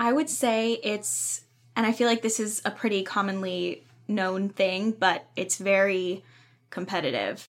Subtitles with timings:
[0.00, 1.42] I would say it's,
[1.76, 6.24] and I feel like this is a pretty commonly known thing, but it's very
[6.70, 7.46] competitive.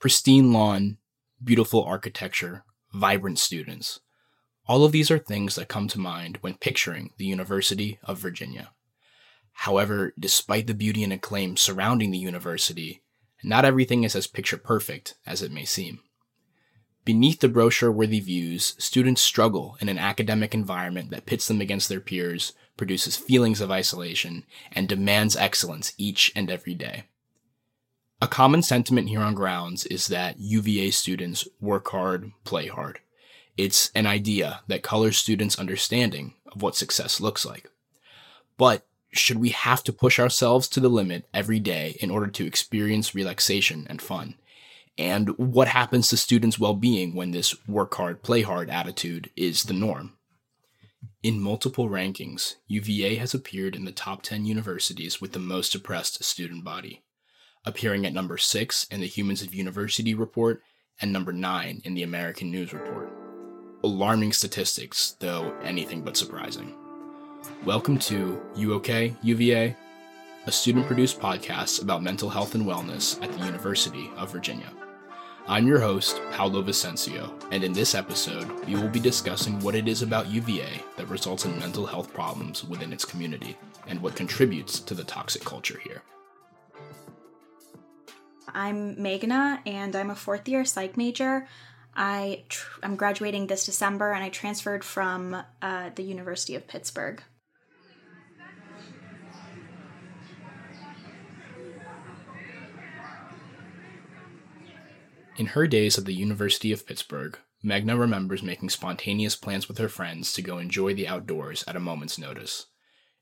[0.00, 0.98] Pristine lawn,
[1.42, 4.00] beautiful architecture, vibrant students.
[4.66, 8.72] All of these are things that come to mind when picturing the University of Virginia.
[9.52, 13.04] However, despite the beauty and acclaim surrounding the university,
[13.44, 16.00] not everything is as picture perfect as it may seem.
[17.04, 21.88] Beneath the brochure worthy views, students struggle in an academic environment that pits them against
[21.88, 27.04] their peers, produces feelings of isolation, and demands excellence each and every day.
[28.20, 33.00] A common sentiment here on grounds is that UVA students work hard, play hard.
[33.56, 37.68] It's an idea that colors students' understanding of what success looks like.
[38.56, 42.46] But should we have to push ourselves to the limit every day in order to
[42.46, 44.36] experience relaxation and fun?
[44.98, 49.64] And what happens to students' well being when this work hard, play hard attitude is
[49.64, 50.12] the norm?
[51.22, 56.22] In multiple rankings, UVA has appeared in the top 10 universities with the most oppressed
[56.22, 57.02] student body,
[57.64, 60.62] appearing at number 6 in the Humans of University report
[61.00, 63.10] and number 9 in the American News report.
[63.82, 66.74] Alarming statistics, though anything but surprising.
[67.64, 69.74] Welcome to You OK, UVA,
[70.46, 74.70] a student produced podcast about mental health and wellness at the University of Virginia.
[75.48, 79.88] I'm your host, Paolo Vicencio, and in this episode, we will be discussing what it
[79.88, 83.56] is about UVA that results in mental health problems within its community
[83.88, 86.02] and what contributes to the toxic culture here.
[88.54, 91.48] I'm Meghna, and I'm a fourth year psych major.
[91.96, 97.20] I tr- I'm graduating this December, and I transferred from uh, the University of Pittsburgh.
[105.38, 109.88] In her days at the University of Pittsburgh, Meghna remembers making spontaneous plans with her
[109.88, 112.66] friends to go enjoy the outdoors at a moment's notice.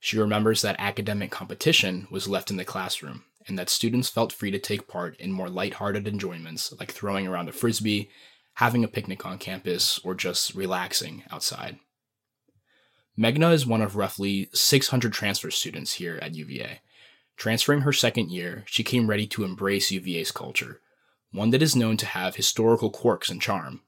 [0.00, 4.50] She remembers that academic competition was left in the classroom, and that students felt free
[4.50, 8.11] to take part in more lighthearted enjoyments like throwing around a frisbee,
[8.55, 11.79] having a picnic on campus, or just relaxing outside.
[13.17, 16.80] Meghna is one of roughly 600 transfer students here at UVA.
[17.36, 20.80] Transferring her second year, she came ready to embrace UVA's culture
[21.33, 23.83] one that is known to have historical quirks and charm,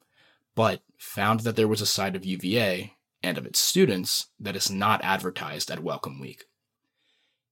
[0.54, 4.70] but found that there was a side of UVA and of its students that is
[4.70, 6.44] not advertised at Welcome Week.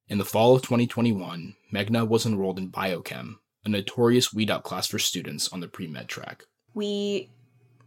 [0.09, 4.89] In the fall of 2021, Meghna was enrolled in Biochem, a notorious weed out class
[4.89, 6.45] for students on the pre med track.
[6.75, 7.31] We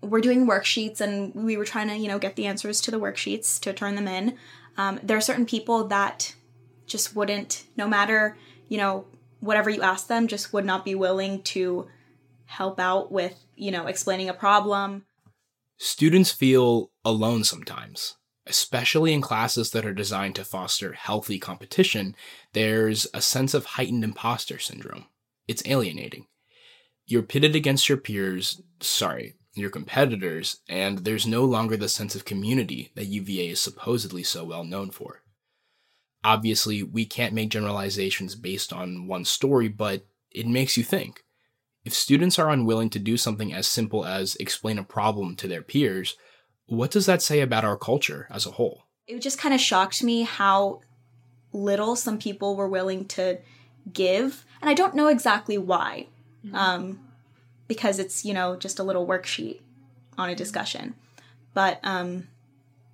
[0.02, 3.00] were doing worksheets and we were trying to, you know, get the answers to the
[3.00, 4.38] worksheets to turn them in.
[4.78, 6.36] Um, there are certain people that
[6.86, 8.38] just wouldn't, no matter,
[8.68, 9.06] you know,
[9.44, 11.88] whatever you ask them just would not be willing to
[12.46, 15.06] help out with, you know, explaining a problem.
[15.78, 18.16] Students feel alone sometimes,
[18.48, 22.16] especially in classes that are designed to foster healthy competition.
[22.54, 25.08] There's a sense of heightened imposter syndrome.
[25.48, 26.28] It's alienating.
[27.06, 32.24] You're pitted against your peers, sorry, your competitors, and there's no longer the sense of
[32.24, 35.23] community that UVA is supposedly so well known for
[36.24, 41.24] obviously we can't make generalizations based on one story, but it makes you think.
[41.86, 45.62] If students are unwilling to do something as simple as explain a problem to their
[45.62, 46.16] peers,
[46.66, 48.86] what does that say about our culture as a whole?
[49.06, 50.80] It just kind of shocked me how
[51.52, 53.40] little some people were willing to
[53.92, 56.08] give, and I don't know exactly why.
[56.46, 56.56] Mm-hmm.
[56.56, 57.00] Um,
[57.68, 59.60] because it's, you know, just a little worksheet
[60.18, 60.96] on a discussion.
[61.54, 62.28] But um,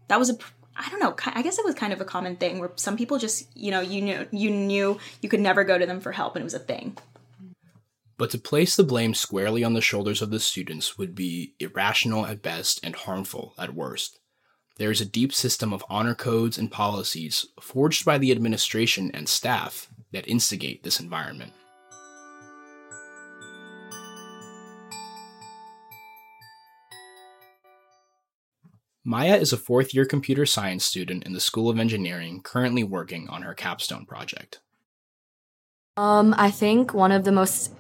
[0.08, 0.38] that was a
[0.80, 1.14] I don't know.
[1.26, 3.82] I guess it was kind of a common thing where some people just, you know,
[3.82, 6.54] you knew you knew you could never go to them for help, and it was
[6.54, 6.98] a thing.
[8.18, 12.26] But to place the blame squarely on the shoulders of the students would be irrational
[12.26, 14.20] at best and harmful at worst.
[14.78, 19.28] There is a deep system of honor codes and policies forged by the administration and
[19.28, 21.52] staff that instigate this environment.
[29.04, 33.30] Maya is a fourth year computer science student in the School of Engineering currently working
[33.30, 34.60] on her capstone project.
[35.98, 37.72] Um, I think one of the most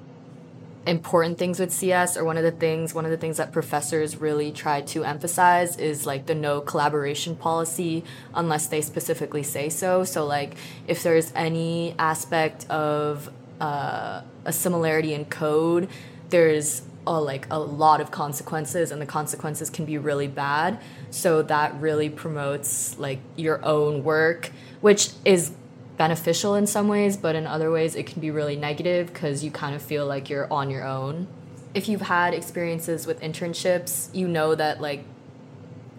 [0.85, 4.17] important things with CS or one of the things one of the things that professors
[4.17, 10.03] really try to emphasize is like the no collaboration policy unless they specifically say so
[10.03, 10.55] so like
[10.87, 13.29] if there's any aspect of
[13.59, 15.89] uh, a similarity in code
[16.29, 20.79] there's a, like a lot of consequences and the consequences can be really bad.
[21.09, 25.51] So that really promotes like your own work which is
[25.97, 29.51] beneficial in some ways but in other ways it can be really negative because you
[29.51, 31.27] kind of feel like you're on your own.
[31.73, 35.03] If you've had experiences with internships you know that like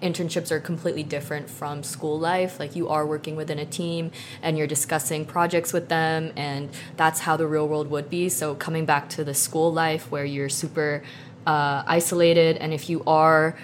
[0.02, 2.58] internships are completely different from school life.
[2.58, 4.10] Like you are working within a team
[4.42, 8.28] and you're discussing projects with them, and that's how the real world would be.
[8.28, 11.02] So coming back to the school life where you're super
[11.46, 13.56] uh, isolated, and if you are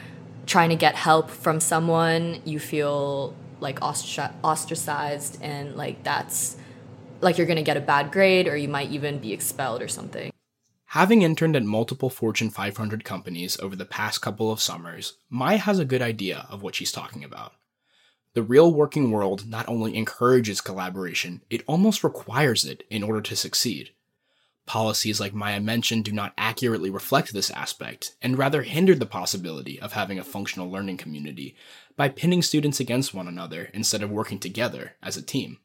[0.47, 6.56] trying to get help from someone, you feel like ostracized, and like that's
[7.21, 10.31] like you're gonna get a bad grade, or you might even be expelled or something.
[10.91, 15.79] Having interned at multiple Fortune 500 companies over the past couple of summers, Maya has
[15.79, 17.55] a good idea of what she's talking about.
[18.35, 23.35] The real working world not only encourages collaboration, it almost requires it in order to
[23.35, 23.91] succeed.
[24.65, 29.81] Policies like Maya mentioned do not accurately reflect this aspect, and rather hinder the possibility
[29.81, 31.56] of having a functional learning community
[31.97, 35.59] by pinning students against one another instead of working together as a team.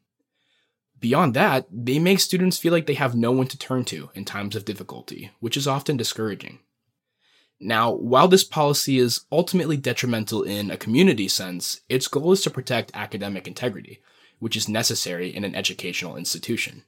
[1.02, 4.24] Beyond that, they make students feel like they have no one to turn to in
[4.24, 6.60] times of difficulty, which is often discouraging.
[7.58, 12.50] Now, while this policy is ultimately detrimental in a community sense, its goal is to
[12.50, 14.00] protect academic integrity,
[14.38, 16.84] which is necessary in an educational institution.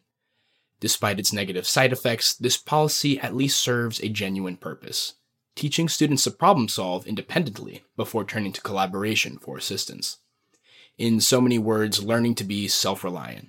[0.78, 5.14] Despite its negative side effects, this policy at least serves a genuine purpose
[5.56, 10.18] teaching students to problem solve independently before turning to collaboration for assistance.
[10.98, 13.48] In so many words, learning to be self reliant.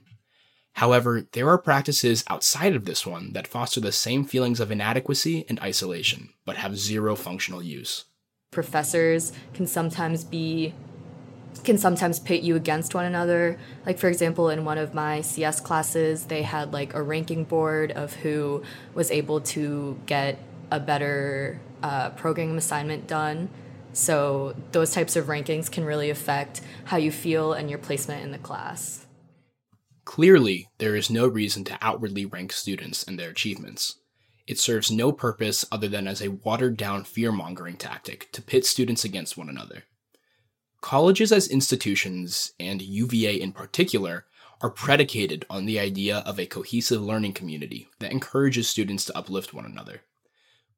[0.76, 5.46] However, there are practices outside of this one that foster the same feelings of inadequacy
[5.48, 8.04] and isolation, but have zero functional use.
[8.52, 10.74] Professors can sometimes be
[11.64, 13.58] can sometimes pit you against one another.
[13.86, 17.94] Like for example, in one of my CS classes, they had like a ranking board
[17.94, 18.62] of who
[18.94, 20.38] was able to get
[20.72, 23.48] a better uh, programming assignment done.
[23.94, 28.32] So those types of rankings can really affect how you feel and your placement in
[28.32, 29.05] the class.
[30.06, 33.96] Clearly, there is no reason to outwardly rank students and their achievements.
[34.48, 38.66] It serves no purpose other than as a watered down fear mongering tactic to pit
[38.66, 39.84] students against one another.
[40.80, 44.26] Colleges as institutions, and UVA in particular,
[44.62, 49.54] are predicated on the idea of a cohesive learning community that encourages students to uplift
[49.54, 50.02] one another.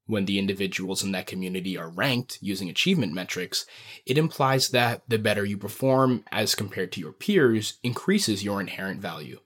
[0.07, 3.65] When the individuals in that community are ranked using achievement metrics,
[4.05, 9.01] it implies that the better you perform as compared to your peers increases your inherent
[9.01, 9.41] value.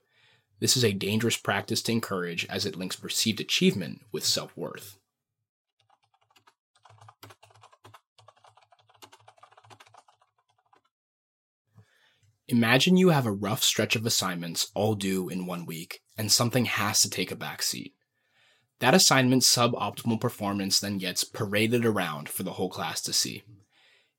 [0.60, 4.98] This is a dangerous practice to encourage as it links perceived achievement with self worth.
[12.46, 16.66] Imagine you have a rough stretch of assignments all due in one week, and something
[16.66, 17.94] has to take a back seat.
[18.82, 23.44] That assignment's suboptimal performance then gets paraded around for the whole class to see.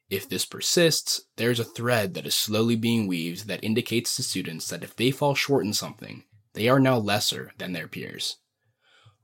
[0.10, 4.69] If this persists, there's a thread that is slowly being weaved that indicates to students
[4.69, 6.24] that if they fall short in something,
[6.54, 8.38] they are now lesser than their peers.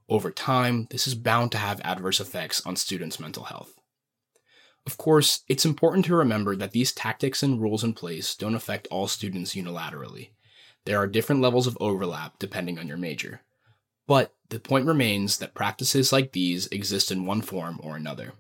[0.10, 3.80] Over time, this is bound to have adverse effects on students' mental health.
[4.86, 8.90] Of course, it's important to remember that these tactics and rules in place don't affect
[8.92, 10.32] all students unilaterally.
[10.84, 13.40] There are different levels of overlap depending on your major.
[14.10, 18.34] But the point remains that practices like these exist in one form or another.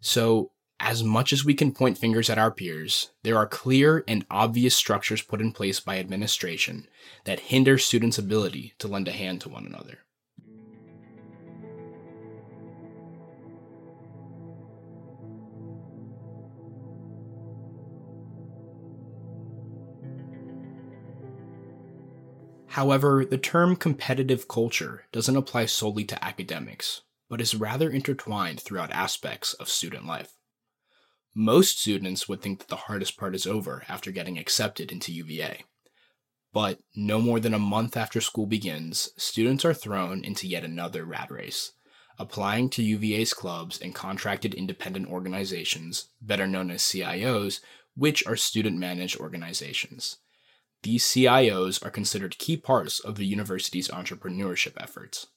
[0.00, 0.50] So,
[0.80, 4.74] as much as we can point fingers at our peers, there are clear and obvious
[4.74, 6.88] structures put in place by administration
[7.26, 10.00] that hinder students' ability to lend a hand to one another.
[22.72, 28.90] However, the term competitive culture doesn't apply solely to academics, but is rather intertwined throughout
[28.92, 30.38] aspects of student life.
[31.34, 35.64] Most students would think that the hardest part is over after getting accepted into UVA.
[36.54, 41.04] But no more than a month after school begins, students are thrown into yet another
[41.04, 41.72] rat race,
[42.18, 47.60] applying to UVA's clubs and contracted independent organizations, better known as CIOs,
[47.94, 50.16] which are student managed organizations.
[50.82, 55.28] These CIOs are considered key parts of the university's entrepreneurship efforts.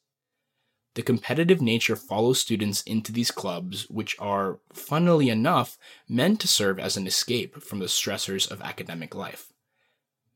[0.95, 6.79] The competitive nature follows students into these clubs, which are, funnily enough, meant to serve
[6.79, 9.51] as an escape from the stressors of academic life.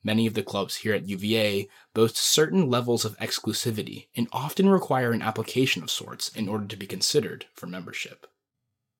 [0.03, 5.11] Many of the clubs here at UVA boast certain levels of exclusivity and often require
[5.11, 8.27] an application of sorts in order to be considered for membership.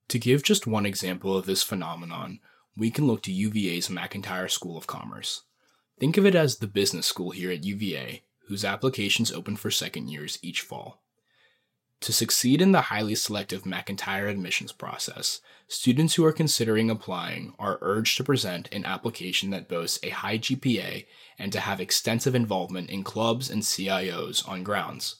[0.10, 2.40] To give just one example of this phenomenon,
[2.76, 5.44] we can look to UVA's McIntire School of Commerce.
[6.00, 10.08] Think of it as the business school here at UVA, whose applications open for second
[10.08, 11.02] years each fall.
[12.02, 17.78] To succeed in the highly selective McIntire admissions process, students who are considering applying are
[17.82, 21.06] urged to present an application that boasts a high GPA
[21.38, 25.18] and to have extensive involvement in clubs and CIOs on grounds.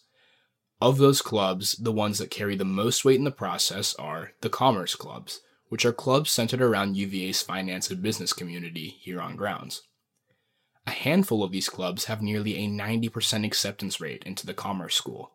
[0.80, 4.50] Of those clubs, the ones that carry the most weight in the process are the
[4.50, 9.82] commerce clubs, which are clubs centered around UVA's finance and business community here on grounds.
[10.90, 15.34] A handful of these clubs have nearly a 90% acceptance rate into the Commerce School.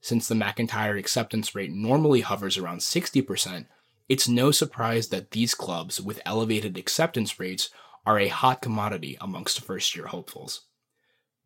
[0.00, 3.66] Since the McIntire acceptance rate normally hovers around 60%,
[4.08, 7.68] it's no surprise that these clubs with elevated acceptance rates
[8.06, 10.66] are a hot commodity amongst first year hopefuls.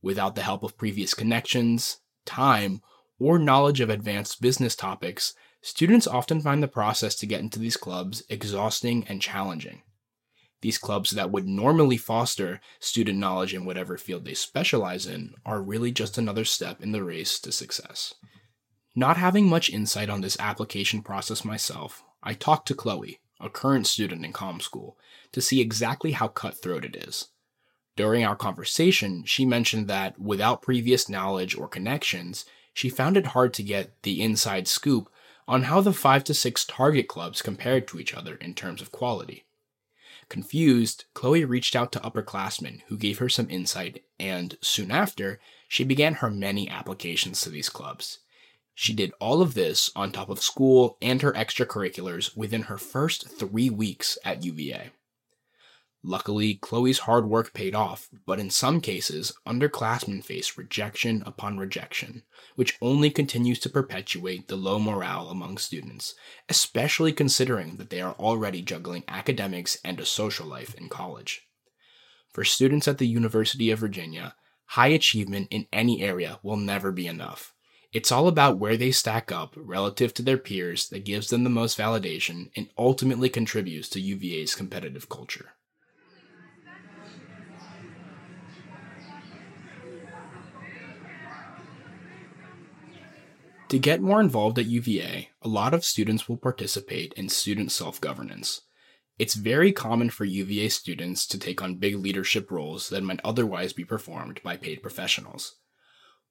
[0.02, 2.82] Without the help of previous connections, time,
[3.18, 5.32] or knowledge of advanced business topics,
[5.62, 9.80] students often find the process to get into these clubs exhausting and challenging.
[10.62, 15.62] These clubs that would normally foster student knowledge in whatever field they specialize in are
[15.62, 18.14] really just another step in the race to success.
[18.94, 23.86] Not having much insight on this application process myself, I talked to Chloe, a current
[23.86, 24.98] student in com school,
[25.32, 27.28] to see exactly how cutthroat it is.
[27.96, 33.54] During our conversation, she mentioned that without previous knowledge or connections, she found it hard
[33.54, 35.10] to get the inside scoop
[35.48, 38.92] on how the 5 to 6 target clubs compared to each other in terms of
[38.92, 39.44] quality.
[40.30, 45.84] Confused, Chloe reached out to upperclassmen who gave her some insight, and soon after, she
[45.84, 48.20] began her many applications to these clubs.
[48.72, 53.28] She did all of this on top of school and her extracurriculars within her first
[53.28, 54.92] three weeks at UVA.
[56.02, 62.22] Luckily, Chloe's hard work paid off, but in some cases, underclassmen face rejection upon rejection,
[62.56, 66.14] which only continues to perpetuate the low morale among students,
[66.48, 71.46] especially considering that they are already juggling academics and a social life in college.
[72.32, 74.34] For students at the University of Virginia,
[74.68, 77.52] high achievement in any area will never be enough.
[77.92, 81.50] It's all about where they stack up relative to their peers that gives them the
[81.50, 85.50] most validation and ultimately contributes to UVA's competitive culture.
[93.70, 98.00] To get more involved at UVA, a lot of students will participate in student self
[98.00, 98.62] governance.
[99.16, 103.72] It's very common for UVA students to take on big leadership roles that might otherwise
[103.72, 105.54] be performed by paid professionals.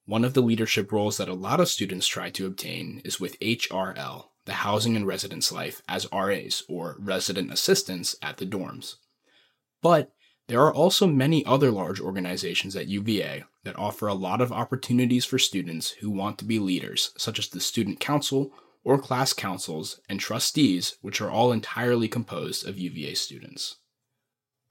[0.05, 3.39] One of the leadership roles that a lot of students try to obtain is with
[3.39, 8.95] HRL, the Housing and Residence Life, as RAs, or resident assistants at the dorms.
[9.81, 10.11] But
[10.49, 15.23] there are also many other large organizations at UVA that offer a lot of opportunities
[15.23, 18.51] for students who want to be leaders, such as the Student Council
[18.83, 23.77] or class councils and trustees, which are all entirely composed of UVA students.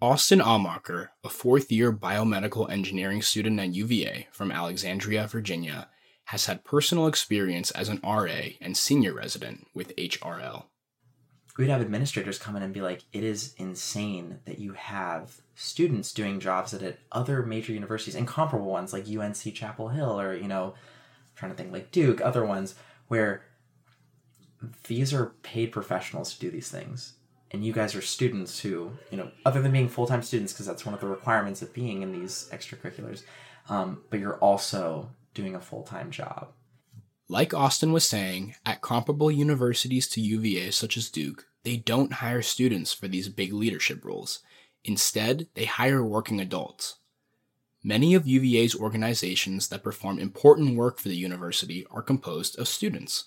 [0.02, 5.88] Austin Amacher, a fourth year biomedical engineering student at UVA from Alexandria, Virginia,
[6.24, 10.64] has had personal experience as an RA and senior resident with HRL.
[11.58, 16.14] We'd have administrators come in and be like, it is insane that you have students
[16.14, 20.48] doing jobs at other major universities and comparable ones like UNC Chapel Hill or, you
[20.48, 22.76] know, I'm trying to think like Duke, other ones
[23.08, 23.42] where
[24.86, 27.14] these are paid professionals to do these things
[27.50, 30.66] and you guys are students who, you know, other than being full time students, because
[30.66, 33.22] that's one of the requirements of being in these extracurriculars,
[33.68, 36.48] um, but you're also doing a full time job.
[37.28, 42.42] Like Austin was saying, at comparable universities to UVA, such as Duke, they don't hire
[42.42, 44.40] students for these big leadership roles.
[44.84, 46.96] Instead, they hire working adults.
[47.82, 53.24] Many of UVA's organizations that perform important work for the university are composed of students.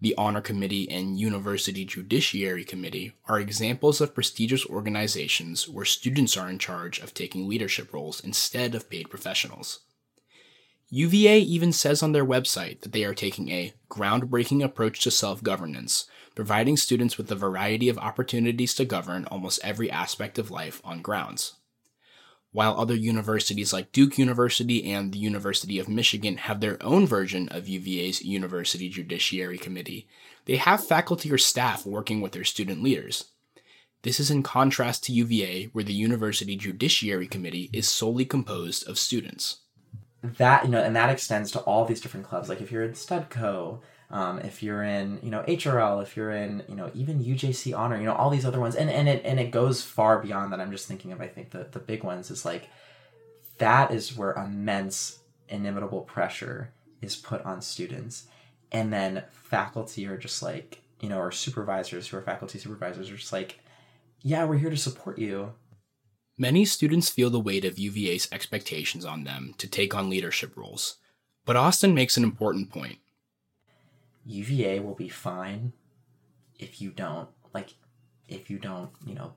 [0.00, 6.50] The Honor Committee and University Judiciary Committee are examples of prestigious organizations where students are
[6.50, 9.80] in charge of taking leadership roles instead of paid professionals.
[10.88, 15.42] UVA even says on their website that they are taking a groundbreaking approach to self
[15.42, 20.80] governance, providing students with a variety of opportunities to govern almost every aspect of life
[20.84, 21.54] on grounds
[22.56, 27.50] while other universities like Duke University and the University of Michigan have their own version
[27.50, 30.08] of UVA's University Judiciary Committee,
[30.46, 33.26] they have faculty or staff working with their student leaders.
[34.00, 38.98] This is in contrast to UVA, where the University Judiciary Committee is solely composed of
[38.98, 39.58] students.
[40.38, 42.48] That, you know, and that extends to all these different clubs.
[42.48, 43.80] Like if you're in Studco,
[44.10, 47.96] um, if you're in you know HRL, if you're in you know even UJC Honor,
[47.98, 50.60] you know all these other ones, and and it and it goes far beyond that.
[50.60, 52.70] I'm just thinking of I think the the big ones is like
[53.58, 55.18] that is where immense
[55.48, 56.70] inimitable pressure
[57.02, 58.26] is put on students,
[58.70, 63.16] and then faculty are just like you know or supervisors who are faculty supervisors are
[63.16, 63.58] just like
[64.22, 65.52] yeah we're here to support you.
[66.38, 70.96] Many students feel the weight of UVA's expectations on them to take on leadership roles,
[71.44, 72.98] but Austin makes an important point
[74.26, 75.72] UVA will be fine
[76.58, 77.74] if you don't like
[78.28, 79.32] if you don't you know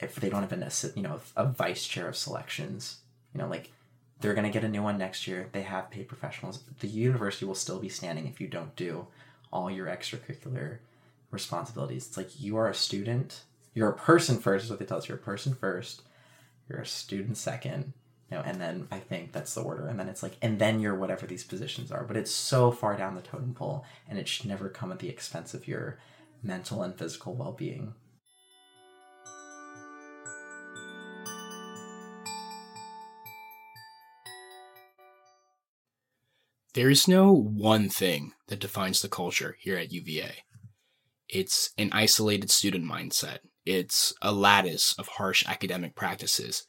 [0.00, 2.98] if they don't have a you know a vice chair of selections
[3.32, 3.72] you know like
[4.20, 7.46] they're going to get a new one next year they have paid professionals the university
[7.46, 9.06] will still be standing if you don't do
[9.52, 10.78] all your extracurricular
[11.30, 12.06] responsibilities.
[12.06, 13.42] It's like you are a student.
[13.76, 15.06] You're a person first, is what they tell us.
[15.06, 16.00] You're a person first.
[16.66, 17.92] You're a student second.
[18.30, 19.86] You know, and then I think that's the order.
[19.86, 22.02] And then it's like, and then you're whatever these positions are.
[22.02, 25.10] But it's so far down the totem pole, and it should never come at the
[25.10, 25.98] expense of your
[26.42, 27.92] mental and physical well being.
[36.72, 40.44] There is no one thing that defines the culture here at UVA.
[41.28, 43.40] It's an isolated student mindset.
[43.66, 46.66] It's a lattice of harsh academic practices.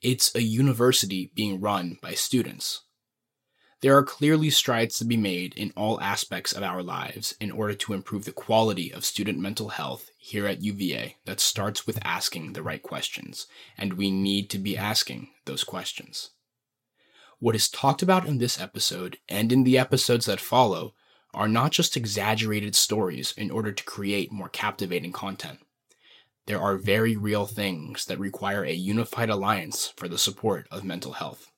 [0.00, 2.84] It's a university being run by students.
[3.80, 7.74] There are clearly strides to be made in all aspects of our lives in order
[7.74, 12.54] to improve the quality of student mental health here at UVA that starts with asking
[12.54, 16.30] the right questions, and we need to be asking those questions.
[17.40, 20.94] What is talked about in this episode and in the episodes that follow
[21.34, 25.60] are not just exaggerated stories in order to create more captivating content.
[26.48, 31.12] There are very real things that require a unified alliance for the support of mental
[31.12, 31.52] health.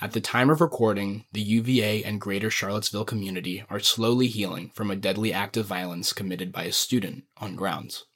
[0.00, 4.90] At the time of recording, the UVA and Greater Charlottesville community are slowly healing from
[4.90, 8.06] a deadly act of violence committed by a student on grounds.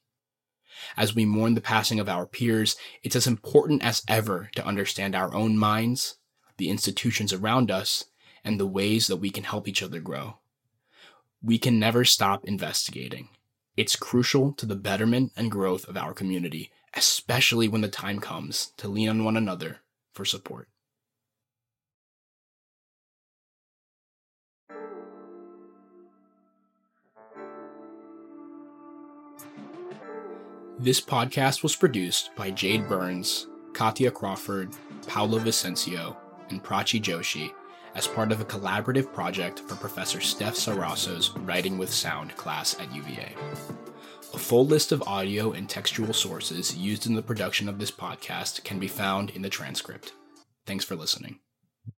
[0.97, 5.14] As we mourn the passing of our peers, it's as important as ever to understand
[5.14, 6.16] our own minds,
[6.56, 8.04] the institutions around us,
[8.42, 10.38] and the ways that we can help each other grow.
[11.42, 13.28] We can never stop investigating.
[13.75, 18.73] It's crucial to the betterment and growth of our community, especially when the time comes
[18.76, 19.79] to lean on one another
[20.12, 20.69] for support.
[30.79, 34.75] This podcast was produced by Jade Burns, Katia Crawford,
[35.07, 36.17] Paolo Vicencio,
[36.50, 37.52] and Prachi Joshi
[37.94, 42.94] as part of a collaborative project for Professor Steph Ceraso's Writing with Sound class at
[42.94, 43.34] UVA.
[44.34, 48.64] A full list of audio and textual sources used in the production of this podcast
[48.64, 50.14] can be found in the transcript.
[50.64, 51.41] Thanks for listening.